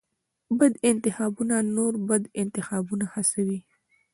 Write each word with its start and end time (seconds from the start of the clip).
بد 0.57 0.73
انتخابونه 0.91 1.55
نور 1.75 1.93
بد 2.07 2.23
انتخابونه 2.41 3.05
هڅوي. 3.13 3.59